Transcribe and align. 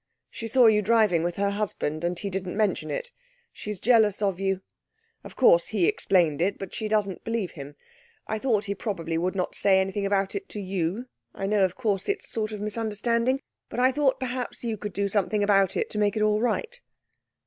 She 0.31 0.47
saw 0.47 0.65
you 0.65 0.81
driving 0.81 1.21
with 1.21 1.35
her 1.35 1.51
husband, 1.51 2.03
and 2.03 2.17
he 2.17 2.31
didn't 2.31 2.57
mention 2.57 2.89
it. 2.89 3.11
She's 3.53 3.79
jealous 3.79 4.19
of 4.19 4.39
you. 4.39 4.61
Of 5.23 5.35
course 5.35 5.67
he 5.67 5.85
explained 5.85 6.41
it, 6.41 6.57
but 6.57 6.73
she 6.73 6.87
doesn't 6.87 7.23
believe 7.23 7.51
him. 7.51 7.75
I 8.25 8.39
thought 8.39 8.65
he 8.65 8.73
probably 8.73 9.19
would 9.19 9.35
not 9.35 9.53
say 9.53 9.79
anything 9.79 10.07
about 10.07 10.33
it 10.33 10.49
to 10.49 10.59
you. 10.59 11.05
I 11.35 11.45
know, 11.45 11.63
of 11.65 11.75
course, 11.75 12.09
it's 12.09 12.25
a 12.25 12.29
sort 12.31 12.51
of 12.51 12.59
misunderstanding. 12.61 13.43
But 13.69 13.79
I 13.79 13.91
thought 13.91 14.19
perhaps 14.19 14.63
you 14.63 14.75
could 14.75 14.93
do 14.93 15.07
something 15.07 15.43
about 15.43 15.77
it 15.77 15.87
to 15.91 15.99
make 15.99 16.17
it 16.17 16.23
all 16.23 16.39
right.' 16.41 16.81